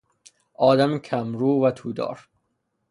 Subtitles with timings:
[0.53, 2.27] آدم کم رو و تودار